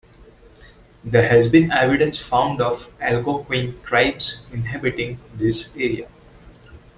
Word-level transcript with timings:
There 1.03 1.29
has 1.29 1.51
been 1.51 1.71
evidence 1.71 2.17
found 2.17 2.59
of 2.59 2.91
Algonquin 2.99 3.79
tribes 3.83 4.43
inhabiting 4.51 5.19
this 5.35 5.69
area. 5.75 6.07